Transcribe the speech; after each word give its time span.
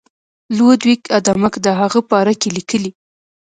لودویک 0.57 1.01
آدمک 1.17 1.53
د 1.65 1.67
هغه 1.79 1.99
پاره 2.09 2.33
کې 2.41 2.49
لیکي. 2.55 2.87